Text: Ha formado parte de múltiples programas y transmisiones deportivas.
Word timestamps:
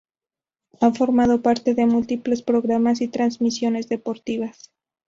Ha 0.79 0.89
formado 0.91 1.43
parte 1.43 1.75
de 1.75 1.85
múltiples 1.85 2.41
programas 2.41 3.01
y 3.01 3.07
transmisiones 3.07 3.87
deportivas. 3.87 4.71